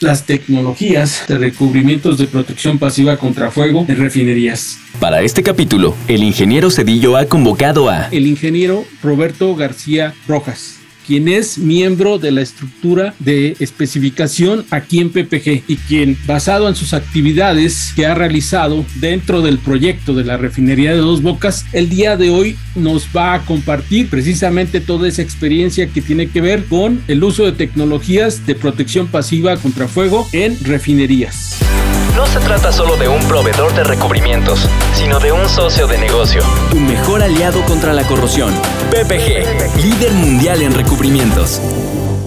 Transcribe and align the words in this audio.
las 0.00 0.24
tecnologías 0.24 1.24
de 1.28 1.38
recubrimientos 1.38 2.18
de 2.18 2.26
protección 2.26 2.78
pasiva 2.78 3.16
contra 3.16 3.50
fuego 3.50 3.84
en 3.88 3.96
refinerías. 3.96 4.78
Para 5.00 5.22
este 5.22 5.42
capítulo, 5.42 5.94
el 6.08 6.22
ingeniero 6.22 6.70
Cedillo 6.70 7.16
ha 7.16 7.26
convocado 7.26 7.88
a 7.88 8.08
El 8.10 8.26
ingeniero 8.26 8.84
Roberto 9.02 9.54
García 9.54 10.14
Rojas 10.28 10.83
quien 11.06 11.28
es 11.28 11.58
miembro 11.58 12.18
de 12.18 12.30
la 12.30 12.40
estructura 12.40 13.14
de 13.18 13.56
especificación 13.60 14.64
aquí 14.70 15.00
en 15.00 15.10
PPG 15.10 15.64
y 15.68 15.76
quien, 15.76 16.16
basado 16.26 16.68
en 16.68 16.74
sus 16.74 16.94
actividades 16.94 17.92
que 17.94 18.06
ha 18.06 18.14
realizado 18.14 18.84
dentro 18.96 19.42
del 19.42 19.58
proyecto 19.58 20.14
de 20.14 20.24
la 20.24 20.36
refinería 20.36 20.92
de 20.92 20.98
Dos 20.98 21.22
Bocas, 21.22 21.64
el 21.72 21.88
día 21.88 22.16
de 22.16 22.30
hoy 22.30 22.56
nos 22.74 23.08
va 23.16 23.34
a 23.34 23.44
compartir 23.44 24.08
precisamente 24.08 24.80
toda 24.80 25.08
esa 25.08 25.22
experiencia 25.22 25.88
que 25.88 26.02
tiene 26.02 26.28
que 26.28 26.40
ver 26.40 26.64
con 26.64 27.02
el 27.08 27.22
uso 27.22 27.44
de 27.44 27.52
tecnologías 27.52 28.46
de 28.46 28.54
protección 28.54 29.06
pasiva 29.08 29.56
contra 29.56 29.88
fuego 29.88 30.26
en 30.32 30.58
refinerías. 30.64 31.63
No 32.14 32.26
se 32.26 32.38
trata 32.38 32.70
solo 32.70 32.96
de 32.96 33.08
un 33.08 33.20
proveedor 33.26 33.74
de 33.74 33.82
recubrimientos, 33.82 34.68
sino 34.92 35.18
de 35.18 35.32
un 35.32 35.48
socio 35.48 35.88
de 35.88 35.98
negocio. 35.98 36.42
Tu 36.70 36.78
mejor 36.78 37.20
aliado 37.20 37.60
contra 37.64 37.92
la 37.92 38.06
corrosión. 38.06 38.54
PPG, 38.92 39.82
líder 39.82 40.12
mundial 40.12 40.62
en 40.62 40.74
recubrimientos. 40.74 41.60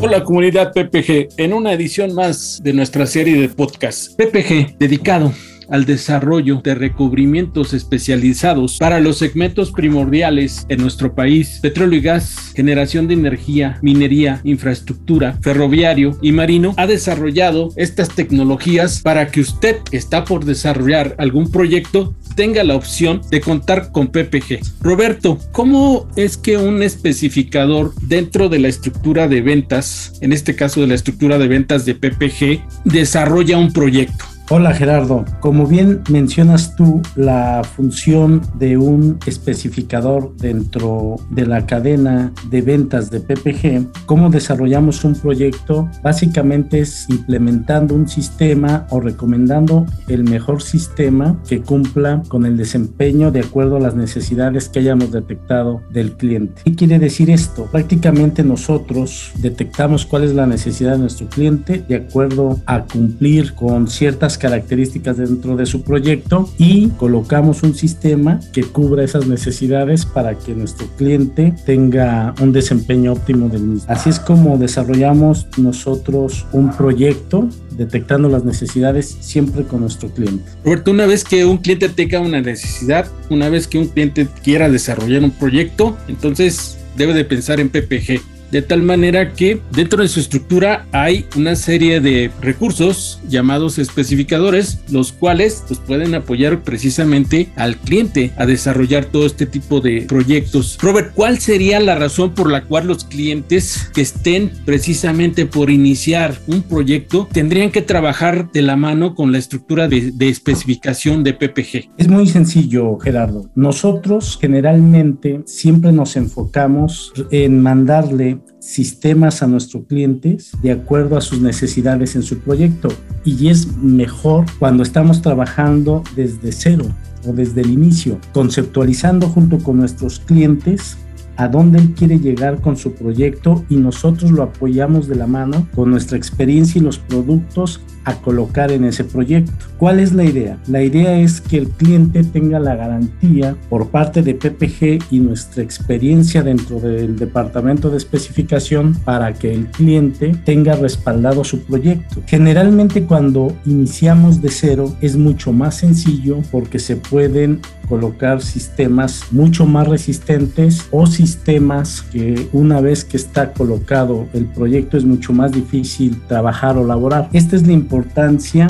Hola 0.01 0.25
comunidad 0.25 0.73
PPG, 0.73 1.29
en 1.37 1.53
una 1.53 1.71
edición 1.71 2.13
más 2.13 2.61
de 2.61 2.73
nuestra 2.73 3.05
serie 3.05 3.39
de 3.39 3.47
podcast. 3.47 4.13
PPG, 4.17 4.77
dedicado 4.77 5.31
al 5.69 5.85
desarrollo 5.85 6.61
de 6.63 6.75
recubrimientos 6.75 7.73
especializados 7.73 8.77
para 8.77 8.99
los 8.99 9.17
segmentos 9.17 9.71
primordiales 9.71 10.65
en 10.69 10.81
nuestro 10.81 11.13
país, 11.13 11.59
petróleo 11.61 11.99
y 11.99 12.03
gas, 12.03 12.51
generación 12.55 13.07
de 13.07 13.15
energía, 13.15 13.79
minería, 13.81 14.41
infraestructura, 14.43 15.37
ferroviario 15.41 16.17
y 16.21 16.31
marino, 16.31 16.73
ha 16.77 16.87
desarrollado 16.87 17.69
estas 17.75 18.09
tecnologías 18.09 19.01
para 19.01 19.27
que 19.27 19.41
usted 19.41 19.77
que 19.89 19.97
está 19.97 20.23
por 20.23 20.45
desarrollar 20.45 21.15
algún 21.17 21.51
proyecto 21.51 22.15
tenga 22.35 22.63
la 22.63 22.75
opción 22.75 23.21
de 23.31 23.41
contar 23.41 23.91
con 23.91 24.07
PPG. 24.07 24.59
Roberto, 24.81 25.39
¿cómo 25.51 26.07
es 26.15 26.37
que 26.37 26.57
un 26.57 26.83
especificador 26.83 27.93
dentro 28.03 28.47
de 28.47 28.59
la 28.59 28.67
estructura 28.67 29.27
de 29.27 29.41
ventas, 29.41 30.13
en 30.21 30.31
este 30.31 30.55
caso 30.55 30.81
de 30.81 30.87
la 30.87 30.93
estructura 30.93 31.37
de 31.39 31.47
ventas 31.47 31.85
de 31.85 31.95
PPG, 31.95 32.61
desarrolla 32.85 33.57
un 33.57 33.73
proyecto? 33.73 34.36
Hola 34.49 34.73
Gerardo, 34.73 35.25
como 35.41 35.67
bien 35.67 36.03
mencionas 36.09 36.73
tú, 36.77 37.01
la 37.17 37.63
función 37.65 38.41
de 38.53 38.77
un 38.77 39.19
especificador 39.25 40.33
dentro 40.37 41.17
de 41.29 41.45
la 41.45 41.65
cadena 41.65 42.31
de 42.49 42.61
ventas 42.61 43.11
de 43.11 43.19
PPG, 43.19 44.05
cómo 44.05 44.29
desarrollamos 44.29 45.03
un 45.03 45.15
proyecto, 45.15 45.89
básicamente 46.01 46.79
es 46.79 47.09
implementando 47.09 47.93
un 47.93 48.07
sistema 48.07 48.87
o 48.89 49.01
recomendando 49.01 49.85
el 50.07 50.23
mejor 50.23 50.61
sistema 50.61 51.37
que 51.45 51.61
cumpla 51.61 52.23
con 52.29 52.45
el 52.45 52.55
desempeño 52.55 53.31
de 53.31 53.41
acuerdo 53.41 53.75
a 53.75 53.81
las 53.81 53.95
necesidades 53.95 54.69
que 54.69 54.79
hayamos 54.79 55.11
detectado 55.11 55.81
del 55.91 56.13
cliente. 56.13 56.61
¿Qué 56.63 56.73
quiere 56.73 56.99
decir 56.99 57.29
esto? 57.29 57.65
Prácticamente 57.69 58.45
nosotros 58.45 59.33
detectamos 59.39 60.05
cuál 60.05 60.23
es 60.23 60.33
la 60.33 60.47
necesidad 60.47 60.93
de 60.93 60.99
nuestro 60.99 61.27
cliente 61.27 61.83
de 61.85 61.95
acuerdo 61.97 62.61
a 62.65 62.83
cumplir 62.85 63.53
con 63.53 63.89
ciertas 63.89 64.36
características 64.37 65.17
dentro 65.17 65.55
de 65.55 65.65
su 65.65 65.83
proyecto 65.83 66.49
y 66.57 66.89
colocamos 66.89 67.63
un 67.63 67.75
sistema 67.75 68.39
que 68.53 68.63
cubra 68.63 69.03
esas 69.03 69.27
necesidades 69.27 70.05
para 70.05 70.37
que 70.37 70.53
nuestro 70.53 70.87
cliente 70.97 71.53
tenga 71.65 72.33
un 72.41 72.51
desempeño 72.51 73.13
óptimo 73.13 73.49
del 73.49 73.63
mismo. 73.63 73.91
Así 73.91 74.09
es 74.09 74.19
como 74.19 74.57
desarrollamos 74.57 75.47
nosotros 75.57 76.45
un 76.51 76.71
proyecto 76.71 77.49
detectando 77.71 78.27
las 78.27 78.43
necesidades 78.43 79.17
siempre 79.19 79.63
con 79.63 79.81
nuestro 79.81 80.09
cliente. 80.09 80.43
Roberto, 80.63 80.91
una 80.91 81.05
vez 81.05 81.23
que 81.23 81.45
un 81.45 81.57
cliente 81.57 81.89
tenga 81.89 82.19
una 82.19 82.41
necesidad, 82.41 83.07
una 83.29 83.49
vez 83.49 83.67
que 83.67 83.77
un 83.77 83.87
cliente 83.87 84.27
quiera 84.43 84.69
desarrollar 84.69 85.23
un 85.23 85.31
proyecto, 85.31 85.95
entonces 86.07 86.77
debe 86.97 87.13
de 87.13 87.23
pensar 87.23 87.59
en 87.59 87.69
PPG 87.69 88.36
de 88.51 88.61
tal 88.61 88.81
manera 88.81 89.33
que 89.33 89.59
dentro 89.71 90.01
de 90.01 90.07
su 90.07 90.19
estructura 90.19 90.85
hay 90.91 91.25
una 91.35 91.55
serie 91.55 91.99
de 91.99 92.31
recursos 92.41 93.19
llamados 93.27 93.77
especificadores, 93.77 94.79
los 94.89 95.11
cuales 95.11 95.63
pues, 95.67 95.79
pueden 95.79 96.15
apoyar 96.15 96.63
precisamente 96.63 97.49
al 97.55 97.77
cliente 97.77 98.31
a 98.37 98.45
desarrollar 98.45 99.05
todo 99.05 99.25
este 99.25 99.45
tipo 99.45 99.81
de 99.81 100.01
proyectos. 100.01 100.77
Robert, 100.81 101.11
¿cuál 101.13 101.39
sería 101.39 101.79
la 101.79 101.95
razón 101.95 102.33
por 102.33 102.49
la 102.51 102.63
cual 102.63 102.87
los 102.87 103.03
clientes 103.03 103.89
que 103.93 104.01
estén 104.01 104.51
precisamente 104.65 105.45
por 105.45 105.69
iniciar 105.69 106.37
un 106.47 106.61
proyecto 106.61 107.27
tendrían 107.31 107.71
que 107.71 107.81
trabajar 107.81 108.51
de 108.51 108.61
la 108.61 108.75
mano 108.75 109.15
con 109.15 109.31
la 109.31 109.37
estructura 109.37 109.87
de, 109.87 110.11
de 110.11 110.29
especificación 110.29 111.23
de 111.23 111.33
PPG? 111.33 111.89
Es 111.97 112.07
muy 112.07 112.27
sencillo, 112.27 112.97
Gerardo. 112.97 113.49
Nosotros 113.55 114.37
generalmente 114.39 115.41
siempre 115.45 115.91
nos 115.91 116.15
enfocamos 116.15 117.13
en 117.31 117.61
mandarle 117.61 118.36
sistemas 118.59 119.41
a 119.43 119.47
nuestros 119.47 119.85
clientes 119.85 120.51
de 120.61 120.71
acuerdo 120.71 121.17
a 121.17 121.21
sus 121.21 121.41
necesidades 121.41 122.15
en 122.15 122.23
su 122.23 122.39
proyecto. 122.39 122.89
Y 123.23 123.49
es 123.49 123.75
mejor 123.77 124.45
cuando 124.59 124.83
estamos 124.83 125.21
trabajando 125.21 126.03
desde 126.15 126.51
cero 126.51 126.85
o 127.27 127.33
desde 127.33 127.61
el 127.61 127.71
inicio, 127.71 128.19
conceptualizando 128.33 129.27
junto 129.29 129.59
con 129.59 129.77
nuestros 129.77 130.19
clientes 130.19 130.97
a 131.37 131.47
dónde 131.47 131.79
él 131.79 131.93
quiere 131.93 132.19
llegar 132.19 132.61
con 132.61 132.75
su 132.75 132.93
proyecto 132.93 133.63
y 133.69 133.77
nosotros 133.77 134.31
lo 134.31 134.43
apoyamos 134.43 135.07
de 135.07 135.15
la 135.15 135.27
mano 135.27 135.67
con 135.75 135.91
nuestra 135.91 136.17
experiencia 136.17 136.79
y 136.79 136.83
los 136.83 136.97
productos 136.97 137.79
a 138.07 138.15
colocar 138.21 138.71
en 138.71 138.85
ese 138.85 139.03
proyecto. 139.03 139.51
¿Cuál 139.77 139.99
es 139.99 140.13
la 140.13 140.23
idea? 140.23 140.57
La 140.67 140.81
idea 140.81 141.19
es 141.19 141.41
que 141.41 141.57
el 141.57 141.67
cliente 141.67 142.23
tenga 142.23 142.57
la 142.57 142.73
garantía 142.75 143.55
por 143.69 143.89
parte 143.89 144.21
de 144.23 144.33
PPG 144.33 145.11
y 145.11 145.19
nuestra 145.19 145.61
experiencia 145.61 146.41
dentro 146.41 146.79
del 146.79 147.17
departamento 147.17 147.89
de 147.89 147.97
especificación 147.97 148.93
para 149.03 149.33
que 149.33 149.53
el 149.53 149.67
cliente 149.67 150.33
tenga 150.45 150.75
respaldado 150.75 151.43
su 151.43 151.59
proyecto. 151.63 152.21
Generalmente 152.27 153.03
cuando 153.03 153.53
iniciamos 153.65 154.41
de 154.41 154.51
cero 154.51 154.95
es 155.01 155.17
mucho 155.17 155.51
más 155.51 155.75
sencillo 155.75 156.37
porque 156.49 156.79
se 156.79 156.95
pueden 156.95 157.59
colocar 157.89 158.41
sistemas 158.41 159.23
mucho 159.31 159.65
más 159.65 159.87
resistentes 159.87 160.87
o 160.91 161.07
sistemas 161.07 162.01
que 162.01 162.47
una 162.51 162.81
vez 162.81 163.05
que 163.05 163.17
está 163.17 163.53
colocado 163.53 164.27
el 164.33 164.45
proyecto 164.45 164.97
es 164.97 165.05
mucho 165.05 165.33
más 165.33 165.51
difícil 165.51 166.19
trabajar 166.27 166.77
o 166.77 166.85
laborar. 166.85 167.29
Esta 167.33 167.55
es 167.55 167.65
la 167.65 167.73
importancia 167.73 167.96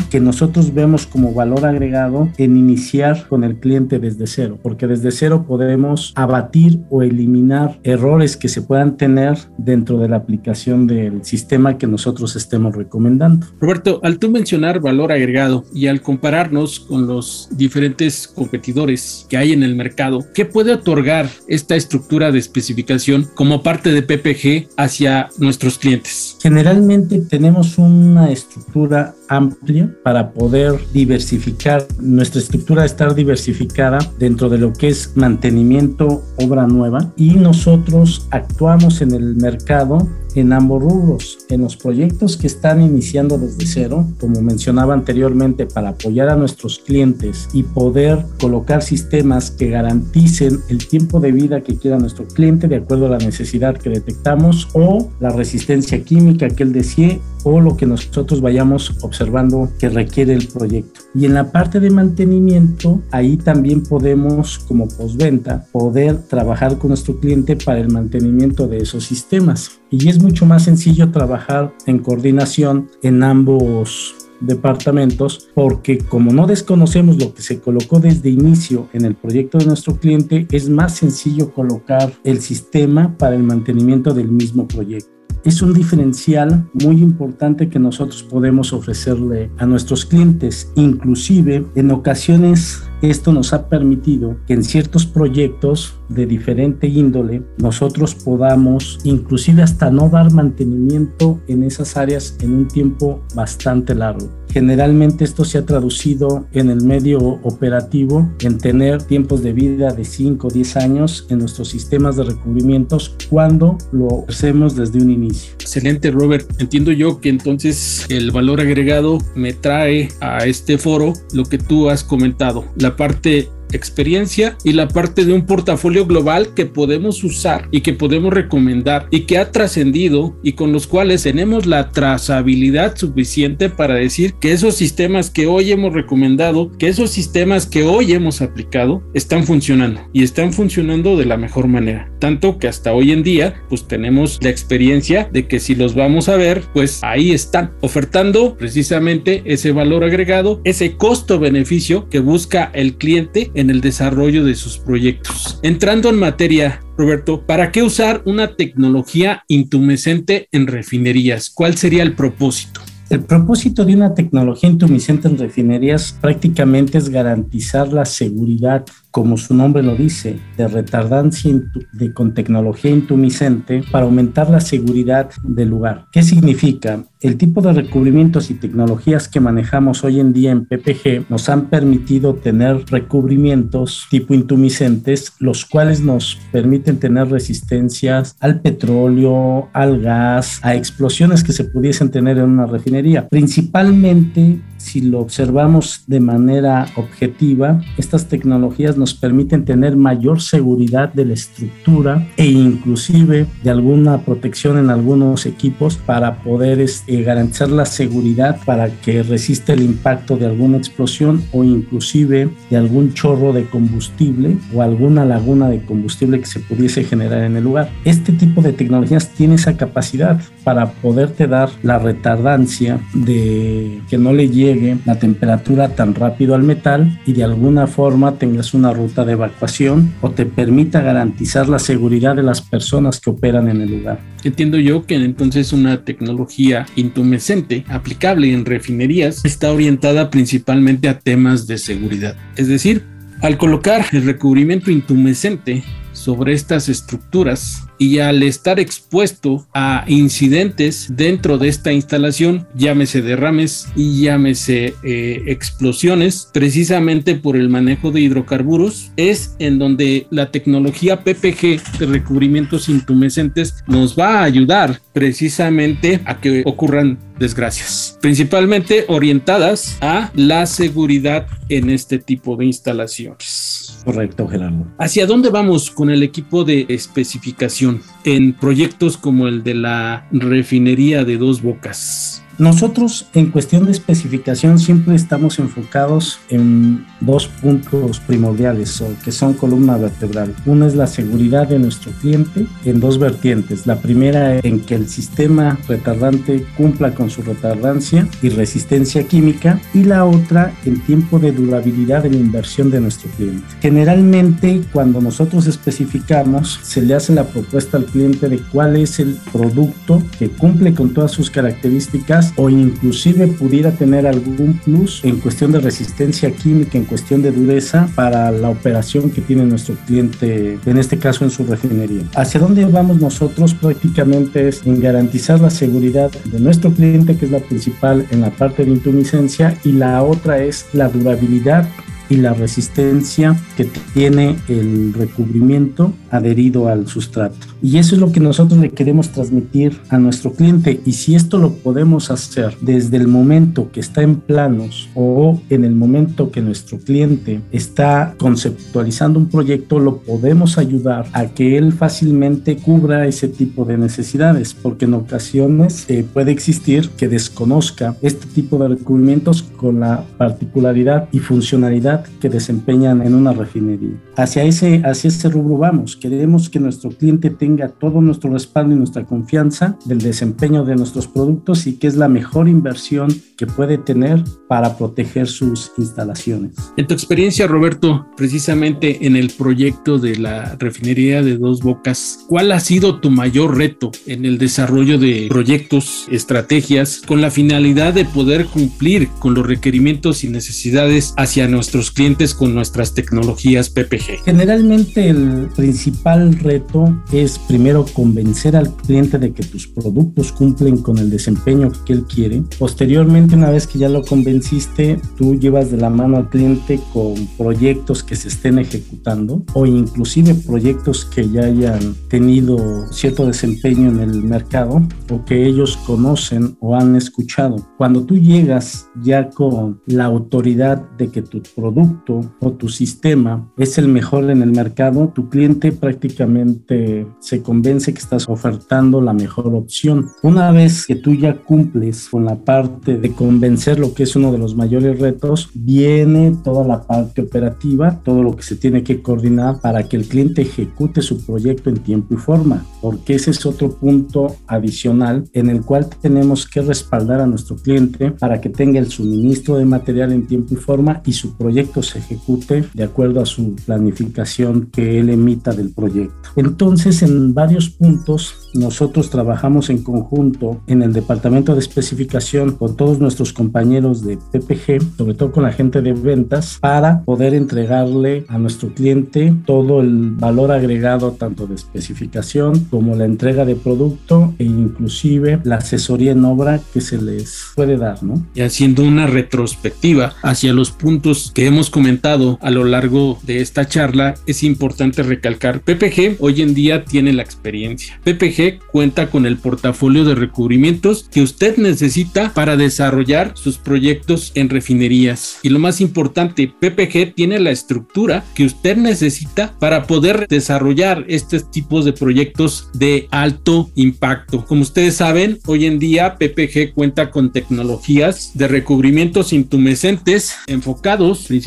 que 0.10 0.20
nosotros 0.20 0.74
vemos 0.74 1.08
como 1.08 1.34
valor 1.34 1.66
agregado 1.66 2.30
en 2.38 2.58
iniciar 2.58 3.28
con 3.28 3.44
el 3.44 3.58
cliente 3.58 4.00
desde 4.00 4.28
cero, 4.28 4.60
porque 4.62 4.88
desde 4.88 5.12
cero 5.12 5.46
podemos 5.48 6.14
abatir 6.16 6.82
o 6.90 7.02
eliminar 7.02 7.80
errores 7.84 8.38
que 8.38 8.50
se 8.50 8.62
puedan 8.62 8.98
tener 8.98 9.38
dentro 9.58 9.98
de 9.98 10.10
la 10.10 10.18
aplicación 10.18 10.86
del 10.88 11.24
sistema 11.24 11.78
que 11.78 11.88
nosotros 11.88 12.36
estemos 12.36 12.76
recomendando. 12.76 13.48
Roberto, 13.60 14.00
al 14.04 14.20
tú 14.20 14.30
mencionar 14.30 14.80
valor 14.80 15.12
agregado 15.12 15.66
y 15.74 15.88
al 15.88 16.02
compararnos 16.02 16.80
con 16.80 17.08
los 17.08 17.50
diferentes 17.52 18.28
competidores, 18.28 19.26
que 19.30 19.38
hay 19.38 19.54
en 19.54 19.64
el 19.64 19.76
mercado, 19.76 20.26
¿qué 20.34 20.46
puede 20.46 20.74
otorgar 20.74 21.30
esta 21.48 21.76
estructura 21.76 22.32
de 22.32 22.40
especificación 22.40 23.28
como 23.36 23.64
parte 23.64 23.92
de 23.92 24.02
PPG 24.02 24.70
hacia 24.78 25.30
nuestros 25.40 25.78
clientes? 25.78 26.38
Generalmente 26.42 27.22
tenemos 27.22 27.78
una 27.78 28.32
estructura 28.32 29.16
amplia 29.30 29.94
para 30.04 30.32
poder 30.32 30.80
diversificar, 30.94 31.86
nuestra 32.00 32.40
estructura 32.40 32.86
estar 32.86 33.14
diversificada 33.14 34.00
dentro 34.20 34.50
de 34.50 34.58
lo 34.58 34.74
que 34.74 34.90
es 34.90 35.16
mantenimiento, 35.16 36.24
obra 36.38 36.68
nueva. 36.68 37.12
Y 37.16 37.32
nosotros 37.36 38.28
actuamos 38.32 39.02
en 39.02 39.12
el 39.12 39.36
mercado 39.36 40.08
en 40.40 40.54
ambos 40.54 40.84
rubros. 40.84 41.40
En 41.50 41.62
los 41.62 41.76
proyectos 41.76 42.38
que 42.38 42.48
están 42.48 42.82
iniciando 42.82 43.38
desde 43.38 43.66
cero, 43.66 44.08
como 44.20 44.42
mencionaba 44.42 44.94
anteriormente, 44.94 45.66
para 45.66 45.90
apoyar 45.90 46.30
a 46.30 46.36
nuestros 46.36 46.80
clientes 46.80 47.50
y 47.54 47.64
poder 47.64 48.26
colocar 48.40 48.84
sistemas 48.84 49.52
que 49.52 49.70
garanticen 49.70 50.60
el 50.70 50.88
tiempo 50.88 51.20
de 51.20 51.32
vida 51.32 51.62
que 51.62 51.78
quiera 51.78 51.98
nuestro 51.98 52.28
cliente 52.28 52.68
de 52.68 52.78
acuerdo 52.78 53.08
a 53.08 53.10
la 53.10 53.18
necesidad 53.18 53.78
que 53.78 53.90
detectamos 53.90 54.70
o 54.74 55.10
la 55.20 55.30
resistencia 55.30 56.04
química 56.04 56.50
que 56.50 56.64
él 56.64 56.74
desee 56.74 57.22
o 57.44 57.62
lo 57.62 57.78
que 57.78 57.86
nosotros 57.86 58.42
vayamos 58.42 58.94
observando 59.02 59.70
que 59.80 59.90
requiere 59.90 60.34
el 60.34 60.48
proyecto. 60.48 61.02
Y 61.16 61.26
en 61.26 61.34
la 61.34 61.52
parte 61.52 61.80
de 61.80 61.90
mantenimiento, 61.90 63.02
ahí 63.12 63.38
también 63.38 63.84
podemos, 63.84 64.60
como 64.60 64.88
postventa, 64.88 65.66
poder 65.72 66.24
trabajar 66.24 66.78
con 66.78 66.90
nuestro 66.90 67.20
cliente 67.20 67.56
para 67.56 67.80
el 67.80 67.90
mantenimiento 67.90 68.68
de 68.68 68.80
esos 68.80 69.06
sistemas. 69.06 69.72
Y 69.90 70.10
es 70.10 70.22
mucho 70.22 70.46
más 70.46 70.64
sencillo 70.64 71.12
trabajar 71.12 71.74
en 71.86 72.00
coordinación 72.00 72.90
en 73.02 73.24
ambos 73.24 74.16
departamentos 74.40 75.50
porque 75.56 75.98
como 75.98 76.32
no 76.32 76.46
desconocemos 76.46 77.18
lo 77.18 77.34
que 77.34 77.42
se 77.42 77.60
colocó 77.60 78.00
desde 78.00 78.30
inicio 78.30 78.88
en 78.94 79.06
el 79.06 79.16
proyecto 79.16 79.58
de 79.58 79.66
nuestro 79.66 79.96
cliente, 79.96 80.48
es 80.52 80.70
más 80.70 80.96
sencillo 80.96 81.54
colocar 81.54 82.14
el 82.24 82.42
sistema 82.42 83.18
para 83.18 83.36
el 83.36 83.44
mantenimiento 83.44 84.14
del 84.14 84.30
mismo 84.30 84.68
proyecto 84.68 85.17
es 85.48 85.62
un 85.62 85.74
diferencial 85.74 86.70
muy 86.74 87.02
importante 87.02 87.70
que 87.70 87.80
nosotros 87.80 88.22
podemos 88.22 88.74
ofrecerle 88.74 89.50
a 89.58 89.66
nuestros 89.66 90.06
clientes. 90.06 90.70
Inclusive 90.76 91.66
en 91.76 91.92
ocasiones 91.92 92.84
esto 93.02 93.32
nos 93.32 93.54
ha 93.54 93.70
permitido 93.70 94.36
que 94.46 94.56
en 94.56 94.64
ciertos 94.64 95.06
proyectos 95.06 95.96
de 96.10 96.26
diferente 96.26 96.88
índole 96.88 97.44
nosotros 97.58 98.14
podamos 98.14 99.00
inclusive 99.04 99.62
hasta 99.62 99.90
no 99.90 100.10
dar 100.10 100.34
mantenimiento 100.34 101.40
en 101.48 101.64
esas 101.64 101.96
áreas 101.96 102.36
en 102.42 102.54
un 102.54 102.68
tiempo 102.68 103.22
bastante 103.34 103.96
largo. 103.96 104.28
Generalmente 104.58 105.24
esto 105.24 105.46
se 105.46 105.60
ha 105.60 105.66
traducido 105.68 106.48
en 106.52 106.72
el 106.72 106.82
medio 106.82 107.20
operativo 107.20 108.28
en 108.40 108.58
tener 108.58 109.04
tiempos 109.04 109.44
de 109.44 109.54
vida 109.54 109.94
de 109.94 110.04
5 110.04 110.48
o 110.48 110.50
10 110.50 110.78
años 110.78 111.28
en 111.30 111.38
nuestros 111.38 111.70
sistemas 111.70 112.16
de 112.16 112.24
recubrimientos 112.24 113.16
cuando 113.30 113.78
lo 113.92 114.26
hacemos 114.28 114.76
desde 114.76 115.00
un 115.00 115.12
inicio. 115.12 115.54
Excelente, 115.60 116.10
Robert. 116.10 116.50
Entiendo 116.60 116.92
yo 116.92 117.22
que 117.22 117.30
entonces 117.30 118.08
el 118.10 118.32
valor 118.32 118.60
agregado 118.60 119.20
me 119.36 119.54
trae 119.54 120.10
a 120.22 120.40
este 120.48 120.80
foro 120.80 121.14
lo 121.34 121.44
que 121.44 121.60
tú 121.60 121.92
has 121.92 122.04
comentado, 122.04 122.66
la 122.78 122.96
parte 122.96 123.50
experiencia 123.72 124.58
y 124.64 124.74
la 124.74 124.88
parte 124.88 125.26
de 125.26 125.34
un 125.34 125.46
portafolio 125.46 126.06
global 126.06 126.54
que 126.54 126.66
podemos 126.66 127.24
usar 127.24 127.68
y 127.72 127.82
que 127.82 127.94
podemos 127.94 128.34
recomendar 128.34 129.08
y 129.12 129.22
que 129.22 129.38
ha 129.38 129.52
trascendido 129.52 130.38
y 130.44 130.54
con 130.54 130.72
los 130.72 130.88
cuales 130.88 131.24
tenemos 131.24 131.66
la 131.66 131.90
trazabilidad 131.90 132.96
suficiente 132.96 133.70
para 133.70 133.96
decir 133.96 134.34
que 134.36 134.52
esos 134.52 134.76
sistemas 134.76 135.30
que 135.30 135.48
hoy 135.48 135.72
hemos 135.72 135.94
recomendado, 135.94 136.72
que 136.78 136.88
esos 136.88 137.12
sistemas 137.12 137.66
que 137.66 137.84
hoy 137.84 138.14
hemos 138.14 138.42
aplicado 138.42 139.04
están 139.14 139.44
funcionando 139.44 140.02
y 140.14 140.24
están 140.24 140.54
funcionando 140.54 141.18
de 141.18 141.26
la 141.26 141.38
mejor 141.38 141.68
manera. 141.68 142.12
Tanto 142.20 142.58
que 142.58 142.68
hasta 142.68 142.94
hoy 142.94 143.12
en 143.12 143.24
día 143.24 143.56
pues 143.70 143.88
tenemos 143.88 144.40
la 144.42 144.50
experiencia 144.50 145.30
de 145.32 145.48
que 145.48 145.60
si 145.60 145.76
los 145.76 145.96
vamos 145.96 146.30
a 146.30 146.38
ver 146.38 146.64
pues 146.74 147.00
ahí 147.04 147.32
están 147.32 147.72
ofertando 147.82 148.56
precisamente 148.58 149.44
ese 149.46 149.72
valor 149.72 150.04
agregado, 150.04 150.62
ese 150.64 150.96
costo 150.98 151.40
beneficio 151.40 152.10
que 152.10 152.20
busca 152.20 152.72
el 152.74 152.96
cliente 152.96 153.52
en 153.58 153.70
el 153.70 153.82
desarrollo 153.82 154.46
de 154.46 154.56
sus 154.56 154.78
proyectos. 154.78 155.60
Entrando 155.64 156.10
en 156.10 156.20
materia, 156.20 156.80
Roberto, 156.98 157.46
¿para 157.46 157.72
qué 157.72 157.84
usar 157.84 158.22
una 158.26 158.56
tecnología 158.56 159.44
intumescente 159.48 160.48
en 160.52 160.68
refinerías? 160.68 161.50
¿Cuál 161.50 161.76
sería 161.76 162.04
el 162.04 162.14
propósito? 162.14 162.82
El 163.10 163.22
propósito 163.22 163.86
de 163.86 163.96
una 163.96 164.14
tecnología 164.14 164.70
intumescente 164.70 165.28
en 165.28 165.38
refinerías 165.38 166.18
prácticamente 166.22 166.98
es 166.98 167.10
garantizar 167.10 167.88
la 167.88 168.06
seguridad 168.06 168.86
como 169.12 169.38
su 169.38 169.54
nombre 169.54 169.84
lo 169.84 169.96
dice, 169.96 170.40
de 170.58 170.68
retardancia 170.68 171.54
de, 171.94 172.14
con 172.14 172.34
tecnología 172.34 172.92
intumescente 172.92 173.84
para 173.92 174.06
aumentar 174.06 174.50
la 174.50 174.60
seguridad 174.60 175.30
del 175.44 175.70
lugar. 175.70 176.06
¿Qué 176.12 176.24
significa? 176.24 177.04
El 177.20 177.38
tipo 177.38 177.62
de 177.62 177.74
recubrimientos 177.74 178.52
y 178.52 178.54
tecnologías 178.54 179.28
que 179.28 179.40
manejamos 179.40 180.04
hoy 180.04 180.20
en 180.20 180.34
día 180.34 180.52
en 180.52 180.66
PPG 180.66 181.30
nos 181.30 181.50
han 181.50 181.66
permitido 181.66 182.36
tener 182.36 182.86
recubrimientos 182.92 184.06
tipo 184.12 184.36
intumescentes, 184.36 185.34
los 185.40 185.66
cuales 185.66 186.02
nos 186.02 186.38
permiten 186.52 187.00
tener 187.00 187.30
resistencias 187.30 188.36
al 188.40 188.62
petróleo, 188.62 189.70
al 189.74 190.00
gas, 190.00 190.60
a 190.62 190.76
explosiones 190.76 191.44
que 191.44 191.54
se 191.54 191.64
pudiesen 191.64 192.12
tener 192.12 192.38
en 192.38 192.46
una 192.52 192.68
refinería. 192.68 193.28
Principalmente 193.28 194.62
si 194.78 195.02
lo 195.02 195.20
observamos 195.20 196.04
de 196.08 196.20
manera 196.20 196.88
objetiva, 196.96 197.82
estas 197.98 198.28
tecnologías 198.28 198.98
nos 198.98 199.14
permiten 199.14 199.66
tener 199.66 199.96
mayor 199.96 200.42
seguridad 200.42 201.14
de 201.14 201.26
la 201.26 201.34
estructura 201.34 202.28
e 202.38 202.46
inclusive 202.46 203.48
de 203.64 203.70
alguna 203.70 204.20
protección 204.22 204.78
en 204.78 204.90
algunos 204.90 205.46
equipos 205.46 205.98
para 205.98 206.44
poder 206.44 206.80
este, 206.80 207.22
garantizar 207.24 207.70
la 207.70 207.86
seguridad 207.86 208.60
para 208.66 208.90
que 208.90 209.24
resista 209.24 209.74
el 209.74 209.82
impacto 209.82 210.38
de 210.38 210.46
alguna 210.46 210.78
explosión 210.78 211.44
o 211.52 211.64
inclusive 211.64 212.50
de 212.70 212.78
algún 212.78 213.14
chorro 213.14 213.54
de 213.54 213.66
combustible 213.66 214.58
o 214.74 214.82
alguna 214.82 215.26
laguna 215.26 215.70
de 215.70 215.84
combustible 215.84 216.40
que 216.40 216.46
se 216.46 216.60
pudiese 216.60 217.04
generar 217.04 217.44
en 217.44 217.58
el 217.58 217.64
lugar. 217.64 217.90
Este 218.06 218.34
tipo 218.34 218.62
de 218.62 218.74
tecnologías 218.74 219.30
tiene 219.30 219.56
esa 219.56 219.78
capacidad 219.78 220.40
para 220.64 220.92
poderte 220.92 221.48
dar 221.48 221.70
la 221.84 222.00
retardancia 222.00 223.00
de 223.14 224.02
que 224.10 224.18
no 224.18 224.34
le 224.34 224.50
llegue 224.74 224.98
la 225.06 225.18
temperatura 225.18 225.90
tan 225.90 226.14
rápido 226.14 226.56
al 226.56 226.64
metal 226.64 227.20
y 227.26 227.34
de 227.34 227.44
alguna 227.44 227.88
forma 227.88 228.34
tengas 228.34 228.74
una 228.74 228.92
ruta 228.92 229.24
de 229.24 229.34
evacuación 229.34 230.14
o 230.22 230.32
te 230.32 230.46
permita 230.46 231.02
garantizar 231.02 231.70
la 231.70 231.80
seguridad 231.80 232.36
de 232.36 232.44
las 232.44 232.62
personas 232.62 233.20
que 233.20 233.30
operan 233.30 233.70
en 233.70 233.82
el 233.82 233.92
lugar. 233.92 234.20
Entiendo 234.44 234.78
yo 234.78 235.06
que 235.06 235.16
entonces 235.16 235.74
una 235.74 236.04
tecnología 236.04 236.86
intumescente 236.96 237.86
aplicable 237.88 238.52
en 238.54 238.66
refinerías 238.66 239.44
está 239.46 239.72
orientada 239.72 240.30
principalmente 240.30 241.10
a 241.10 241.20
temas 241.20 241.68
de 241.68 241.78
seguridad. 241.78 242.36
Es 242.56 242.68
decir, 242.68 243.04
al 243.42 243.58
colocar 243.58 244.06
el 244.12 244.26
recubrimiento 244.26 244.92
intumescente 244.92 245.84
sobre 246.18 246.54
estas 246.54 246.90
estructuras 246.90 247.84
y 248.00 248.20
al 248.20 248.44
estar 248.44 248.80
expuesto 248.80 249.68
a 249.74 250.04
incidentes 250.08 251.08
dentro 251.10 251.58
de 251.58 251.68
esta 251.68 251.92
instalación, 251.92 252.68
llámese 252.76 253.22
derrames 253.22 253.88
y 253.96 254.22
llámese 254.22 254.94
eh, 255.04 255.44
explosiones, 255.48 256.50
precisamente 256.54 257.36
por 257.36 257.56
el 257.56 257.70
manejo 257.70 258.12
de 258.12 258.22
hidrocarburos, 258.22 259.12
es 259.18 259.56
en 259.60 259.80
donde 259.80 260.28
la 260.30 260.52
tecnología 260.52 261.24
PPG 261.24 262.00
de 262.00 262.06
recubrimientos 262.06 262.90
intumescentes 262.90 263.84
nos 263.88 264.18
va 264.18 264.40
a 264.40 264.44
ayudar 264.44 265.00
precisamente 265.14 266.22
a 266.26 266.40
que 266.40 266.64
ocurran 266.66 267.18
desgracias, 267.40 268.18
principalmente 268.22 269.06
orientadas 269.08 269.98
a 270.02 270.32
la 270.36 270.66
seguridad 270.66 271.48
en 271.70 271.90
este 271.90 272.20
tipo 272.20 272.56
de 272.56 272.66
instalaciones. 272.66 273.87
Correcto, 274.08 274.48
Gerardo. 274.48 274.88
¿Hacia 275.00 275.26
dónde 275.26 275.50
vamos 275.50 275.92
con 275.92 276.10
el 276.10 276.24
equipo 276.24 276.64
de 276.64 276.86
especificación 276.88 278.02
en 278.24 278.54
proyectos 278.54 279.18
como 279.18 279.50
el 279.50 279.66
de 279.66 279.74
la 279.74 280.30
refinería 280.32 281.26
de 281.26 281.36
dos 281.36 281.62
bocas? 281.62 282.42
Nosotros 282.58 283.28
en 283.36 283.52
cuestión 283.52 283.86
de 283.86 283.92
especificación 283.92 284.80
siempre 284.80 285.14
estamos 285.14 285.60
enfocados 285.60 286.40
en 286.50 287.06
dos 287.22 287.48
puntos 287.48 288.20
primordiales 288.20 289.00
o 289.00 289.10
que 289.24 289.32
son 289.32 289.54
columna 289.54 289.96
vertebral. 289.98 290.56
Una 290.66 290.88
es 290.88 290.96
la 290.96 291.06
seguridad 291.06 291.68
de 291.68 291.78
nuestro 291.78 292.12
cliente 292.14 292.66
en 292.84 293.00
dos 293.00 293.20
vertientes. 293.20 293.86
La 293.86 294.00
primera 294.02 294.58
en 294.58 294.80
que 294.80 294.96
el 294.96 295.08
sistema 295.08 295.78
retardante 295.88 296.66
cumpla 296.76 297.14
con 297.14 297.30
su 297.30 297.44
retardancia 297.44 298.28
y 298.42 298.50
resistencia 298.50 299.28
química 299.28 299.80
y 299.94 300.06
la 300.06 300.26
otra 300.26 300.74
en 300.84 301.00
tiempo 301.02 301.38
de 301.38 301.52
durabilidad 301.52 302.24
de 302.24 302.32
la 302.32 302.38
inversión 302.38 302.90
de 302.90 303.02
nuestro 303.02 303.30
cliente. 303.38 303.68
Generalmente 303.82 304.82
cuando 304.92 305.22
nosotros 305.22 305.68
especificamos 305.68 306.80
se 306.82 307.04
le 307.04 307.14
hace 307.14 307.34
la 307.34 307.46
propuesta 307.46 307.98
al 307.98 308.06
cliente 308.06 308.50
de 308.50 308.58
cuál 308.72 308.96
es 308.96 309.20
el 309.20 309.38
producto 309.54 310.24
que 310.40 310.50
cumple 310.50 310.96
con 310.96 311.14
todas 311.14 311.32
sus 311.32 311.52
características 311.52 312.47
o 312.56 312.70
inclusive 312.70 313.48
pudiera 313.48 313.92
tener 313.92 314.28
algún 314.28 314.80
plus 314.84 315.22
en 315.24 315.40
cuestión 315.40 315.72
de 315.72 315.80
resistencia 315.80 316.52
química, 316.52 316.98
en 316.98 317.06
cuestión 317.06 317.42
de 317.42 317.52
dureza 317.52 318.10
para 318.16 318.52
la 318.52 318.70
operación 318.70 319.30
que 319.30 319.42
tiene 319.42 319.66
nuestro 319.66 319.96
cliente, 320.06 320.80
en 320.86 320.98
este 320.98 321.18
caso 321.18 321.44
en 321.44 321.52
su 321.52 321.66
refinería. 321.66 322.24
¿Hacia 322.36 322.60
dónde 322.60 322.86
vamos 322.86 323.18
nosotros? 323.20 323.74
Prácticamente 323.74 324.68
es 324.68 324.86
en 324.86 325.00
garantizar 325.00 325.60
la 325.60 325.70
seguridad 325.70 326.32
de 326.46 326.60
nuestro 326.60 326.92
cliente, 326.92 327.36
que 327.36 327.46
es 327.46 327.52
la 327.52 327.60
principal 327.60 328.26
en 328.32 328.42
la 328.42 328.52
parte 328.52 328.86
de 328.86 328.92
intumiscencia, 328.92 329.78
y 329.84 329.92
la 329.94 330.24
otra 330.24 330.64
es 330.64 330.86
la 330.94 331.10
durabilidad 331.10 331.88
y 332.30 332.38
la 332.38 332.54
resistencia 332.54 333.56
que 333.76 333.86
tiene 334.14 334.56
el 334.68 335.14
recubrimiento 335.14 336.14
adherido 336.32 336.88
al 336.88 337.08
sustrato. 337.08 337.56
Y 337.82 337.98
eso 337.98 338.16
es 338.16 338.22
lo 338.22 338.32
que 338.32 338.40
nosotros 338.40 338.80
le 338.80 338.90
queremos 338.90 339.30
transmitir 339.30 340.00
a 340.10 340.18
nuestro 340.18 340.52
cliente. 340.54 341.00
Y 341.06 341.14
si 341.14 341.36
esto 341.36 341.58
lo 341.58 341.74
podemos 341.74 342.32
hacer 342.32 342.76
desde 342.82 343.18
el 343.18 343.28
momento 343.28 343.92
que 343.92 344.00
está 344.00 344.24
en 344.24 344.36
planos 344.36 345.10
o 345.14 345.62
en 345.70 345.86
el 345.86 345.96
momento 345.96 346.52
que 346.52 346.62
nuestro 346.62 346.98
cliente 346.98 347.62
está 347.72 348.36
conceptualizando 348.38 349.40
un 349.40 349.50
proyecto, 349.50 350.00
lo 350.00 350.18
podemos 350.18 350.78
ayudar 350.78 351.28
a 351.34 351.46
que 351.48 351.78
él 351.78 351.94
fácilmente 351.94 352.78
cubra 352.78 353.28
ese 353.28 353.48
tipo 353.48 353.86
de 353.86 353.98
necesidades, 353.98 354.74
porque 354.74 355.06
en 355.06 355.14
ocasiones 355.14 356.06
eh, 356.10 356.26
puede 356.32 356.52
existir 356.52 357.10
que 357.12 357.28
desconozca 357.28 358.16
este 358.22 358.48
tipo 358.48 358.78
de 358.78 358.90
recubrimientos 358.90 359.62
con 359.62 360.00
la 360.00 360.24
particularidad 360.38 361.30
y 361.32 361.40
funcionalidad 361.40 362.17
que 362.40 362.50
desempeñan 362.50 363.22
en 363.22 363.36
una 363.36 363.54
refinería. 363.54 364.22
Hacia 364.36 364.64
ese, 364.64 365.02
hacia 365.06 365.30
ese 365.30 365.50
rubro 365.50 365.78
vamos. 365.78 366.16
Queremos 366.16 366.70
que 366.70 366.80
nuestro 366.80 367.10
cliente 367.12 367.50
tenga 367.50 367.90
todo 367.90 368.22
nuestro 368.22 368.52
respaldo 368.52 368.94
y 368.94 368.98
nuestra 368.98 369.26
confianza 369.26 369.98
del 370.06 370.20
desempeño 370.20 370.86
de 370.86 370.96
nuestros 370.96 371.28
productos 371.28 371.88
y 371.88 371.94
que 371.94 372.08
es 372.08 372.16
la 372.16 372.28
mejor 372.28 372.68
inversión 372.68 373.30
que 373.58 373.66
puede 373.66 373.98
tener 373.98 374.44
para 374.68 374.98
proteger 374.98 375.48
sus 375.48 375.92
instalaciones. 375.98 376.76
En 376.96 377.08
tu 377.08 377.14
experiencia, 377.14 377.68
Roberto, 377.68 378.28
precisamente 378.38 379.26
en 379.26 379.36
el 379.36 379.50
proyecto 379.50 380.20
de 380.20 380.36
la 380.36 380.76
refinería 380.78 381.42
de 381.42 381.58
Dos 381.58 381.82
Bocas, 381.82 382.46
¿cuál 382.48 382.72
ha 382.72 382.80
sido 382.80 383.20
tu 383.20 383.32
mayor 383.32 383.78
reto 383.78 384.12
en 384.26 384.46
el 384.46 384.58
desarrollo 384.58 385.18
de 385.18 385.48
proyectos, 385.50 386.28
estrategias, 386.32 387.22
con 387.26 387.42
la 387.42 387.52
finalidad 387.52 388.14
de 388.14 388.26
poder 388.26 388.66
cumplir 388.66 389.28
con 389.40 389.54
los 389.54 389.66
requerimientos 389.66 390.44
y 390.44 390.50
necesidades 390.50 391.34
hacia 391.38 391.68
nuestros 391.68 392.07
clientes 392.12 392.54
con 392.54 392.74
nuestras 392.74 393.14
tecnologías 393.14 393.90
PPG? 393.90 394.44
Generalmente 394.46 395.30
el 395.30 395.70
principal 395.76 396.54
reto 396.60 397.24
es 397.32 397.60
primero 397.60 398.06
convencer 398.14 398.76
al 398.76 398.94
cliente 398.96 399.38
de 399.38 399.54
que 399.54 399.64
tus 399.64 399.88
productos 399.88 400.52
cumplen 400.52 400.98
con 400.98 401.18
el 401.18 401.30
desempeño 401.30 401.92
que 402.06 402.14
él 402.14 402.24
quiere. 402.24 402.64
Posteriormente, 402.80 403.56
una 403.56 403.72
vez 403.72 403.88
que 403.88 404.00
ya 404.00 404.10
lo 404.10 404.24
convenciste, 404.24 405.20
tú 405.38 405.56
llevas 405.56 405.92
de 405.92 405.98
la 405.98 406.10
mano 406.10 406.38
al 406.38 406.50
cliente 406.50 407.00
con 407.14 407.36
proyectos 407.58 408.24
que 408.24 408.36
se 408.36 408.48
estén 408.48 408.80
ejecutando 408.80 409.64
o 409.74 409.86
inclusive 409.86 410.56
proyectos 410.56 411.26
que 411.26 411.50
ya 411.50 411.62
hayan 411.62 412.16
tenido 412.30 413.12
cierto 413.12 413.46
desempeño 413.46 414.10
en 414.10 414.20
el 414.20 414.44
mercado 414.44 415.02
o 415.32 415.46
que 415.46 415.66
ellos 415.66 415.98
conocen 416.06 416.78
o 416.80 416.96
han 416.96 417.16
escuchado. 417.16 417.78
Cuando 417.98 418.24
tú 418.24 418.38
llegas 418.38 419.08
ya 419.22 419.50
con 419.50 420.02
la 420.06 420.26
autoridad 420.26 421.04
de 421.18 421.30
que 421.30 421.42
tu 421.42 421.62
producto 421.98 422.42
o 422.60 422.72
tu 422.72 422.90
sistema 422.90 423.68
es 423.78 423.98
el 423.98 424.08
mejor 424.08 424.50
en 424.50 424.62
el 424.62 424.72
mercado, 424.72 425.32
tu 425.34 425.50
cliente 425.50 425.92
prácticamente 425.92 427.26
se 427.40 427.62
convence 427.62 428.14
que 428.14 428.20
estás 428.20 428.48
ofertando 428.48 429.20
la 429.22 429.34
mejor 429.34 429.74
opción. 429.74 430.28
Una 430.44 430.72
vez 430.72 431.08
que 431.08 431.16
tú 431.16 431.34
ya 431.34 431.58
cumples 431.58 432.30
con 432.30 432.46
la 432.46 432.56
parte 432.56 433.18
de 433.18 433.32
convencer 433.32 434.00
lo 434.00 434.14
que 434.14 434.24
es 434.24 434.36
uno 434.36 434.52
de 434.52 434.60
los 434.60 434.76
mayores 434.76 435.20
retos, 435.20 435.70
viene 435.74 436.56
toda 436.64 436.86
la 436.86 437.02
parte 437.02 437.42
operativa, 437.42 438.22
todo 438.24 438.44
lo 438.44 438.56
que 438.56 438.64
se 438.64 438.76
tiene 438.76 439.04
que 439.04 439.22
coordinar 439.22 439.82
para 439.82 440.04
que 440.04 440.18
el 440.18 440.28
cliente 440.28 440.62
ejecute 440.62 441.22
su 441.22 441.46
proyecto 441.46 441.90
en 441.90 441.98
tiempo 441.98 442.36
y 442.36 442.38
forma, 442.38 442.86
porque 443.02 443.36
ese 443.36 443.52
es 443.52 443.66
otro 443.66 443.92
punto 443.92 444.56
adicional 444.68 445.46
en 445.54 445.70
el 445.70 445.82
cual 445.82 446.08
tenemos 446.22 446.68
que 446.68 446.82
respaldar 446.82 447.42
a 447.42 447.48
nuestro 447.48 447.76
cliente 447.76 448.32
para 448.32 448.62
que 448.62 448.70
tenga 448.70 449.00
el 449.00 449.08
suministro 449.08 449.78
de 449.78 449.86
material 449.86 450.32
en 450.32 450.46
tiempo 450.46 450.74
y 450.74 450.78
forma 450.78 451.22
y 451.26 451.32
su 451.32 451.56
proyecto 451.56 451.87
se 452.02 452.20
ejecute 452.20 452.86
de 452.94 453.04
acuerdo 453.04 453.42
a 453.42 453.46
su 453.46 453.76
planificación 453.76 454.90
que 454.92 455.20
él 455.20 455.30
emita 455.30 455.74
del 455.74 455.92
proyecto. 455.92 456.50
Entonces, 456.56 457.22
en 457.24 457.54
varios 457.54 457.90
puntos, 457.90 458.70
nosotros 458.74 459.30
trabajamos 459.30 459.90
en 459.90 460.04
conjunto 460.04 460.82
en 460.88 461.02
el 461.02 461.14
departamento 461.14 461.74
de 461.74 461.80
especificación 461.80 462.76
con 462.76 462.96
todos 462.96 463.20
nuestros 463.20 463.54
compañeros 463.54 464.24
de 464.24 464.38
PPG, 464.38 465.18
sobre 465.18 465.34
todo 465.34 465.52
con 465.52 465.64
la 465.64 465.72
gente 465.72 466.02
de 466.02 466.14
ventas, 466.14 466.78
para 466.80 467.22
poder 467.24 467.54
entregarle 467.54 468.46
a 468.48 468.58
nuestro 468.58 468.94
cliente 468.94 469.54
todo 469.66 470.02
el 470.02 470.32
valor 470.32 470.72
agregado 470.72 471.32
tanto 471.32 471.68
de 471.68 471.76
especificación 471.76 472.86
como 472.86 473.16
la 473.16 473.26
entrega 473.26 473.66
de 473.66 473.76
producto 473.76 474.54
e 474.60 474.64
inclusive 474.64 475.60
la 475.64 475.78
asesoría 475.78 476.32
en 476.32 476.44
obra 476.46 476.80
que 476.94 477.02
se 477.02 477.22
les 477.22 477.68
puede 477.76 477.98
dar, 477.98 478.24
¿no? 478.24 478.46
Y 478.56 478.62
haciendo 478.62 479.04
una 479.04 479.28
retrospectiva 479.28 480.34
hacia 480.42 480.74
los 480.74 480.92
puntos 480.92 481.52
que 481.54 481.68
hemos 481.68 481.77
comentado 481.86 482.58
a 482.62 482.72
lo 482.72 482.84
largo 482.84 483.40
de 483.44 483.62
esta 483.62 483.88
charla, 483.88 484.34
es 484.48 484.64
importante 484.64 485.22
recalcar, 485.22 485.82
PPG 485.82 486.38
hoy 486.40 486.62
en 486.64 486.74
día 486.74 487.06
tiene 487.06 487.32
la 487.34 487.44
experiencia. 487.44 488.20
PPG 488.24 488.80
cuenta 488.92 489.30
con 489.30 489.46
el 489.46 489.58
portafolio 489.58 490.26
de 490.26 490.34
recubrimientos 490.34 491.30
que 491.32 491.42
usted 491.42 491.78
necesita 491.78 492.54
para 492.54 492.76
desarrollar 492.76 493.52
sus 493.56 493.78
proyectos 493.78 494.52
en 494.56 494.70
refinerías. 494.70 495.60
Y 495.62 495.70
lo 495.70 495.78
más 495.78 496.02
importante, 496.02 496.68
PPG 496.68 497.36
tiene 497.36 497.60
la 497.60 497.72
estructura 497.72 498.44
que 498.56 498.66
usted 498.66 498.98
necesita 498.98 499.76
para 499.80 500.08
poder 500.08 500.48
desarrollar 500.50 501.26
estos 501.28 501.70
tipos 501.70 502.06
de 502.06 502.14
proyectos 502.14 502.90
de 502.94 503.28
alto 503.30 503.92
impacto. 503.96 504.66
Como 504.66 504.82
ustedes 504.82 505.16
saben, 505.16 505.60
hoy 505.68 505.86
en 505.86 506.00
día 506.00 506.38
PPG 506.38 506.94
cuenta 506.96 507.30
con 507.30 507.52
tecnologías 507.52 508.52
de 508.56 508.68
recubrimientos 508.68 509.54
intumescentes 509.54 510.56
enfocados 510.66 511.46
principalmente 511.48 511.67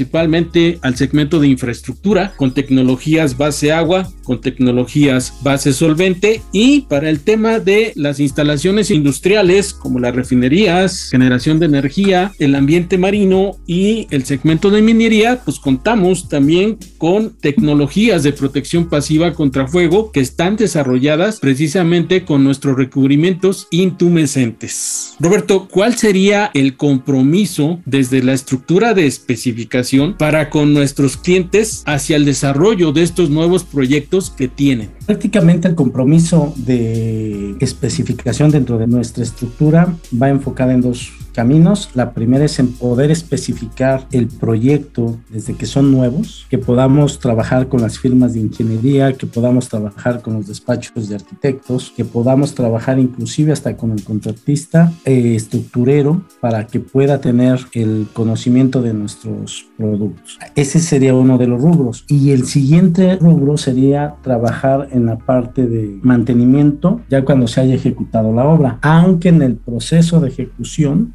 al 0.83 0.97
segmento 0.97 1.40
de 1.40 1.49
infraestructura 1.49 2.35
con 2.37 2.52
tecnologías 2.54 3.37
base 3.37 3.73
agua, 3.73 4.11
con 4.23 4.40
tecnologías 4.40 5.35
base 5.42 5.73
solvente 5.73 6.42
y 6.52 6.83
para 6.83 7.11
el 7.11 7.21
tema 7.21 7.59
de 7.59 7.92
las 7.97 8.21
instalaciones 8.21 8.90
industriales 8.90 9.75
como 9.75 9.99
las 9.99 10.14
refinerías, 10.14 11.09
generación 11.11 11.59
de 11.59 11.66
energía, 11.66 12.33
el 12.38 12.54
ambiente 12.54 12.99
marino 12.99 13.57
y 13.66 14.07
el 14.11 14.25
segmento 14.25 14.71
de 14.71 14.83
minería, 14.83 15.40
pues 15.45 15.59
contamos 15.59 16.28
también 16.28 16.78
con 16.99 17.37
tecnologías 17.40 18.23
de 18.23 18.33
protección 18.33 18.88
pasiva 18.88 19.33
contra 19.33 19.66
fuego 19.66 20.12
que 20.12 20.21
están 20.21 20.57
desarrolladas 20.57 21.40
precisamente 21.40 22.25
con 22.25 22.45
nuestros 22.45 22.76
recubrimientos 22.76 23.69
intumescentes. 23.71 25.14
Roberto, 25.19 25.69
¿cuál 25.71 25.97
sería 25.97 26.50
el 26.54 26.76
compromiso 26.76 27.80
desde 27.85 28.23
la 28.23 28.33
estructura 28.33 28.95
de 28.95 29.07
especificación 29.07 29.80
para 30.19 30.51
con 30.51 30.75
nuestros 30.75 31.17
clientes 31.17 31.83
hacia 31.87 32.17
el 32.17 32.25
desarrollo 32.25 32.93
de 32.93 33.03
estos 33.03 33.31
nuevos 33.31 33.65
proyectos 33.65 34.31
que 34.31 34.49
tienen? 34.49 34.91
Prácticamente 35.07 35.69
el 35.69 35.75
compromiso 35.75 36.53
de 36.57 37.57
especificación 37.61 38.51
dentro 38.51 38.79
de 38.79 38.87
nuestra 38.87 39.23
estructura 39.23 39.95
va 40.21 40.29
enfocada 40.29 40.73
en 40.73 40.81
dos 40.83 41.13
caminos. 41.31 41.91
La 41.95 42.13
primera 42.13 42.45
es 42.45 42.59
en 42.59 42.73
poder 42.73 43.11
especificar 43.11 44.07
el 44.13 44.29
proyecto 44.29 45.19
desde 45.29 45.55
que 45.55 45.67
son 45.67 45.91
nuevos, 45.91 46.47
que 46.51 46.59
podamos 46.59 47.19
trabajar 47.19 47.69
con 47.69 47.81
las 47.81 47.99
firmas 47.99 48.35
de 48.35 48.41
ingeniería, 48.41 49.13
que 49.13 49.27
podamos 49.27 49.69
trabajar 49.69 50.23
con 50.23 50.35
los 50.35 50.47
despachos 50.47 51.09
de 51.09 51.15
arquitectos, 51.15 51.93
que 51.97 52.05
podamos 52.05 52.55
trabajar 52.55 52.99
inclusive 52.99 53.53
hasta 53.53 53.77
con 53.77 53.93
el 53.93 54.03
contratista 54.05 54.93
eh, 55.05 55.35
estructurero 55.35 56.23
para 56.41 56.67
que 56.67 56.81
pueda 56.81 57.21
tener 57.21 57.61
el 57.73 58.07
conocimiento 58.13 58.83
de 58.83 58.95
nuestros 58.95 59.67
productos. 59.77 60.39
Ese 60.55 60.81
sería 60.81 61.15
uno 61.15 61.39
de 61.39 61.47
los 61.47 61.61
rubros. 61.61 62.05
Y 62.09 62.31
el 62.31 62.45
siguiente 62.47 63.17
rubro 63.17 63.57
sería 63.57 64.17
trabajar 64.23 64.89
en 64.93 65.07
la 65.07 65.19
parte 65.19 65.67
de 65.67 65.99
mantenimiento 66.03 67.01
ya 67.09 67.25
cuando 67.25 67.47
se 67.47 67.61
haya 67.61 67.75
ejecutado 67.75 68.33
la 68.33 68.45
obra, 68.45 68.79
aunque 68.83 69.29
en 69.29 69.43
el 69.43 69.57
proceso 69.57 70.21
de 70.21 70.29
ejecución 70.29 71.11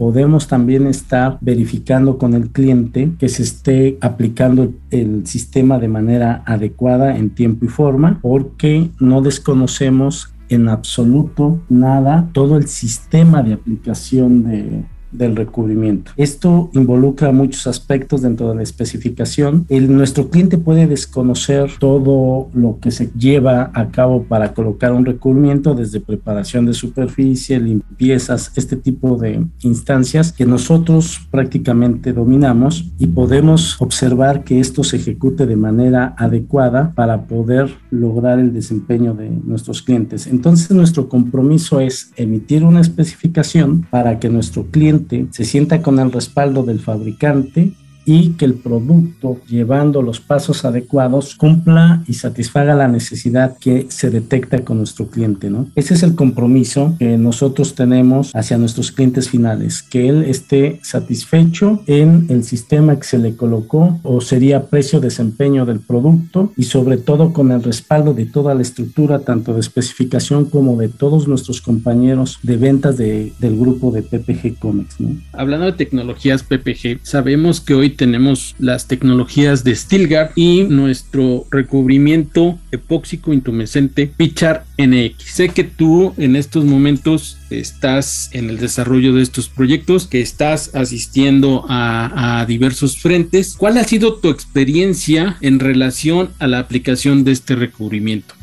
también 0.47 0.87
estar 0.87 1.37
verificando 1.41 2.17
con 2.17 2.33
el 2.33 2.49
cliente 2.49 3.11
que 3.19 3.29
se 3.29 3.43
esté 3.43 3.97
aplicando 4.01 4.73
el 4.89 5.27
sistema 5.27 5.77
de 5.77 5.87
manera 5.87 6.43
adecuada 6.45 7.17
en 7.17 7.29
tiempo 7.29 7.65
y 7.65 7.67
forma, 7.67 8.19
porque 8.21 8.89
no 8.99 9.21
desconocemos 9.21 10.33
en 10.49 10.69
absoluto 10.69 11.59
nada 11.69 12.29
todo 12.31 12.57
el 12.57 12.67
sistema 12.67 13.41
de 13.41 13.53
aplicación 13.53 14.43
de, 14.43 14.83
del 15.17 15.35
recubrimiento. 15.35 16.11
Esto 16.17 16.69
involucra 16.73 17.31
muchos 17.31 17.67
aspectos 17.67 18.21
dentro 18.21 18.49
de 18.49 18.55
la 18.55 18.63
especificación. 18.63 19.65
El, 19.69 19.93
nuestro 19.95 20.29
cliente 20.29 20.57
puede 20.57 20.87
desconocer 20.87 21.71
todo 21.79 22.49
lo 22.53 22.79
que 22.79 22.91
se 22.91 23.09
lleva 23.17 23.71
a 23.73 23.89
cabo 23.89 24.23
para 24.23 24.53
colocar 24.53 24.91
un 24.93 25.05
recubrimiento, 25.05 25.75
desde 25.75 25.99
preparación 25.99 26.65
de 26.65 26.73
superficie, 26.73 27.59
limpiezas, 27.59 28.51
este 28.55 28.75
tipo 28.75 29.17
de 29.17 29.45
instancias 29.61 30.31
que 30.31 30.45
nosotros 30.45 31.27
prácticamente 31.31 32.13
dominamos 32.13 32.91
y 32.97 33.07
podemos 33.07 33.81
observar 33.81 34.43
que 34.43 34.59
esto 34.59 34.83
se 34.83 34.97
ejecute 34.97 35.45
de 35.45 35.55
manera 35.55 36.15
adecuada 36.17 36.93
para 36.95 37.23
poder 37.23 37.69
lograr 37.89 38.39
el 38.39 38.53
desempeño 38.53 39.13
de 39.13 39.29
nuestros 39.29 39.81
clientes. 39.81 40.27
Entonces 40.27 40.71
nuestro 40.71 41.09
compromiso 41.09 41.79
es 41.79 42.11
emitir 42.15 42.63
una 42.63 42.81
especificación 42.81 43.85
para 43.89 44.19
que 44.19 44.29
nuestro 44.29 44.65
cliente 44.65 45.04
se 45.31 45.45
sienta 45.45 45.81
con 45.81 45.99
el 45.99 46.11
respaldo 46.11 46.63
del 46.63 46.79
fabricante 46.79 47.71
y 48.05 48.29
que 48.31 48.45
el 48.45 48.53
producto, 48.53 49.39
llevando 49.47 50.01
los 50.01 50.19
pasos 50.19 50.63
adecuados, 50.63 51.35
cumpla 51.35 52.03
y 52.07 52.13
satisfaga 52.13 52.75
la 52.75 52.87
necesidad 52.87 53.57
que 53.57 53.87
se 53.89 54.09
detecta 54.09 54.63
con 54.63 54.77
nuestro 54.77 55.07
cliente, 55.07 55.49
¿no? 55.49 55.67
Ese 55.75 55.95
es 55.95 56.03
el 56.03 56.15
compromiso 56.15 56.95
que 56.99 57.17
nosotros 57.17 57.75
tenemos 57.75 58.31
hacia 58.35 58.57
nuestros 58.57 58.91
clientes 58.91 59.29
finales, 59.29 59.81
que 59.81 60.07
él 60.09 60.23
esté 60.23 60.79
satisfecho 60.83 61.83
en 61.87 62.27
el 62.29 62.43
sistema 62.43 62.97
que 62.97 63.05
se 63.05 63.17
le 63.17 63.35
colocó 63.35 63.99
o 64.03 64.21
sería 64.21 64.67
precio-desempeño 64.67 65.65
del 65.65 65.79
producto 65.79 66.51
y 66.55 66.63
sobre 66.63 66.97
todo 66.97 67.33
con 67.33 67.51
el 67.51 67.63
respaldo 67.63 68.13
de 68.13 68.25
toda 68.25 68.53
la 68.53 68.61
estructura, 68.61 69.19
tanto 69.19 69.53
de 69.53 69.59
especificación 69.59 70.45
como 70.45 70.77
de 70.77 70.89
todos 70.89 71.27
nuestros 71.27 71.61
compañeros 71.61 72.39
de 72.43 72.57
ventas 72.57 72.97
de, 72.97 73.33
del 73.39 73.57
grupo 73.57 73.91
de 73.91 74.01
PPG 74.03 74.59
Comics. 74.59 74.99
¿no? 74.99 75.15
Hablando 75.33 75.65
de 75.65 75.73
tecnologías 75.73 76.43
PPG, 76.43 76.99
sabemos 77.03 77.61
que 77.61 77.73
hoy 77.73 77.94
tenemos 77.95 78.55
las 78.59 78.87
tecnologías 78.87 79.63
de 79.63 79.75
Stilgar 79.75 80.31
y 80.35 80.63
nuestro 80.63 81.45
recubrimiento 81.49 82.59
epóxico 82.71 83.33
intumescente 83.33 84.11
Pichar 84.15 84.65
NX. 84.77 85.23
Sé 85.23 85.49
que 85.49 85.63
tú 85.63 86.13
en 86.17 86.35
estos 86.35 86.65
momentos 86.65 87.37
estás 87.49 88.29
en 88.33 88.49
el 88.49 88.57
desarrollo 88.57 89.13
de 89.13 89.23
estos 89.23 89.49
proyectos, 89.49 90.07
que 90.07 90.21
estás 90.21 90.75
asistiendo 90.75 91.65
a, 91.67 92.41
a, 92.41 92.45
diversos 92.45 92.97
frentes. 92.97 93.55
¿Cuál 93.57 93.77
ha 93.77 93.83
sido 93.83 94.15
tu 94.15 94.29
experiencia 94.29 95.37
en 95.41 95.59
relación 95.59 96.29
a 96.39 96.47
la 96.47 96.59
aplicación 96.59 97.23
de 97.23 97.31
este 97.31 97.55
recubrimiento? 97.55 98.35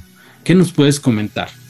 ¿Qué 0.44 0.54
nos 0.54 0.73
puedes 0.73 0.99
comentar? 0.99 1.62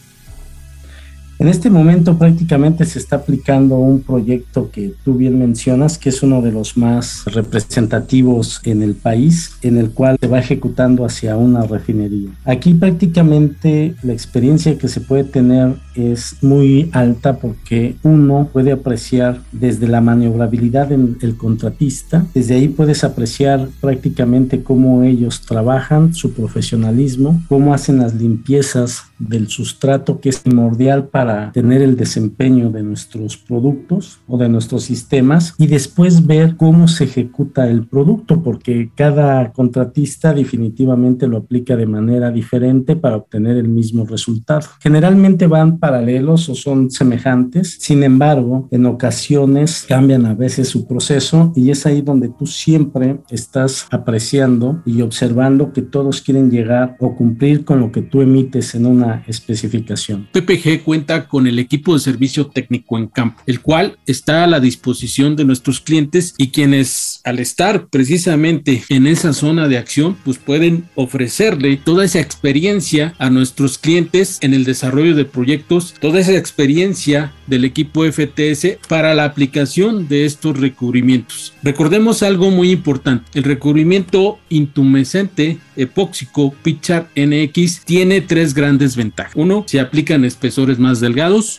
En 1.43 1.49
este 1.49 1.71
momento 1.71 2.17
prácticamente 2.17 2.85
se 2.85 3.01
está 3.01 3.17
aplicando 3.17 3.75
un 3.75 4.03
proyecto 4.03 4.71
que 4.71 4.95
tú 5.05 5.15
bien 5.15 5.41
mencionas, 5.41 5.99
que 5.99 6.11
es 6.11 6.23
uno 6.23 6.41
de 6.41 6.53
los 6.53 6.77
más 6.77 7.25
representativos 7.25 8.61
en 8.63 8.81
el 8.81 8.95
país, 8.95 9.57
en 9.61 9.77
el 9.77 9.91
cual 9.91 10.19
se 10.21 10.29
va 10.29 10.39
ejecutando 10.39 11.05
hacia 11.05 11.37
una 11.37 11.63
refinería. 11.63 12.31
Aquí 12.45 12.75
prácticamente 12.75 13.97
la 14.05 14.13
experiencia 14.13 14.79
que 14.79 14.87
se 14.87 15.01
puede 15.01 15.25
tener 15.25 15.75
es 15.97 16.37
muy 16.43 16.89
alta 16.93 17.37
porque 17.39 17.97
uno 18.05 18.49
puede 18.53 18.71
apreciar 18.71 19.41
desde 19.51 19.89
la 19.89 20.01
maniobrabilidad 20.01 20.87
del 20.87 21.37
contratista, 21.37 22.25
desde 22.35 22.55
ahí 22.55 22.69
puedes 22.69 23.03
apreciar 23.03 23.69
prácticamente 23.81 24.63
cómo 24.63 25.03
ellos 25.03 25.41
trabajan, 25.41 26.15
su 26.15 26.35
profesionalismo, 26.35 27.43
cómo 27.49 27.75
hacen 27.75 27.99
las 27.99 28.15
limpiezas 28.15 29.03
del 29.19 29.49
sustrato 29.49 30.21
que 30.21 30.29
es 30.29 30.39
primordial 30.39 31.09
para 31.09 31.32
tener 31.53 31.83
el 31.83 31.97
desempeño 31.97 32.71
de 32.71 32.83
nuestros 32.83 33.37
productos 33.37 34.21
o 34.27 34.39
de 34.39 34.49
nuestros 34.49 34.85
sistemas 34.85 35.55
y 35.59 35.67
después 35.67 36.27
ver 36.27 36.57
cómo 36.57 36.89
se 36.89 37.05
ejecuta 37.05 37.69
el 37.69 37.87
producto 37.87 38.43
porque 38.43 38.91
cada 38.95 39.53
contratista 39.53 40.33
definitivamente 40.35 41.27
lo 41.27 41.39
aplica 41.39 41.77
de 41.77 41.87
manera 41.87 42.31
diferente 42.31 42.97
para 42.97 43.17
obtener 43.17 43.57
el 43.57 43.69
mismo 43.69 44.05
resultado. 44.05 44.69
Generalmente 44.81 45.47
van 45.47 45.79
paralelos 45.79 46.49
o 46.49 46.55
son 46.55 46.91
semejantes, 46.91 47.77
sin 47.81 48.03
embargo, 48.03 48.69
en 48.71 48.87
ocasiones 48.87 49.85
cambian 49.89 50.27
a 50.27 50.35
veces 50.35 50.69
su 50.69 50.87
proceso 50.87 51.53
y 51.55 51.71
es 51.71 51.87
ahí 51.87 52.01
donde 52.01 52.29
tú 52.29 52.47
siempre 52.47 53.19
estás 53.31 53.87
apreciando 53.91 54.83
y 54.85 55.03
observando 55.03 55.73
que 55.73 55.83
todos 55.83 56.21
quieren 56.21 56.51
llegar 56.51 56.97
o 57.01 57.15
cumplir 57.17 57.65
con 57.65 57.81
lo 57.81 57.93
que 57.93 58.03
tú 58.03 58.23
emites 58.23 58.75
en 58.75 58.87
una 58.87 59.25
especificación. 59.27 60.29
PPG 60.33 60.85
cuenta 60.85 61.22
con 61.29 61.47
el 61.47 61.59
equipo 61.59 61.95
de 61.95 62.01
servicio 62.01 62.47
técnico 62.47 62.99
en 62.99 63.09
campo, 63.09 63.43
el 63.47 63.61
cual 63.61 63.99
está 64.07 64.45
a 64.45 64.47
la 64.47 64.61
disposición 64.61 65.37
de 65.37 65.45
nuestros 65.45 65.81
clientes 65.81 66.35
y 66.39 66.49
quienes 66.49 67.21
al 67.25 67.39
estar 67.39 67.87
precisamente 67.89 68.83
en 68.89 69.07
esa 69.07 69.33
zona 69.33 69.69
de 69.69 69.79
acción, 69.79 70.17
pues 70.25 70.39
pueden 70.39 70.85
ofrecerle 70.95 71.77
toda 71.77 72.05
esa 72.05 72.21
experiencia 72.21 73.15
a 73.19 73.31
nuestros 73.31 73.79
clientes 73.79 74.39
en 74.41 74.55
el 74.55 74.65
desarrollo 74.65 75.15
de 75.15 75.25
proyectos, 75.25 75.95
toda 76.01 76.21
esa 76.21 76.37
experiencia 76.37 77.33
del 77.47 77.65
equipo 77.65 78.05
FTS 78.05 78.79
para 78.89 79.15
la 79.15 79.25
aplicación 79.25 80.09
de 80.09 80.25
estos 80.25 80.59
recubrimientos. 80.59 81.53
Recordemos 81.63 82.23
algo 82.23 82.51
muy 82.51 82.71
importante, 82.71 83.25
el 83.35 83.45
recubrimiento 83.45 84.39
intumescente 84.49 85.59
epóxico 85.77 86.55
Pichar 86.63 87.09
NX 87.17 87.85
tiene 87.85 88.21
tres 88.21 88.55
grandes 88.55 88.97
ventajas. 88.97 89.33
Uno, 89.35 89.65
se 89.67 89.81
aplican 89.81 90.25
espesores 90.25 90.79
más 90.79 91.01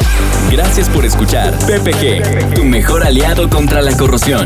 Gracias 0.51 0.89
por 0.89 1.05
escuchar 1.05 1.53
PPG, 1.59 2.55
tu 2.55 2.63
mejor 2.63 3.03
aliado 3.03 3.49
contra 3.49 3.81
la 3.81 3.95
corrosión. 3.95 4.45